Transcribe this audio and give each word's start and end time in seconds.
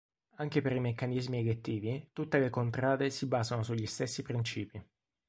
Anche 0.37 0.61
per 0.63 0.71
i 0.73 0.79
meccanismi 0.79 1.37
elettivi, 1.41 2.09
tutte 2.11 2.39
le 2.39 2.49
Contrade 2.49 3.11
si 3.11 3.27
basano 3.27 3.61
sugli 3.61 3.85
stessi 3.85 4.23
principi. 4.23 4.83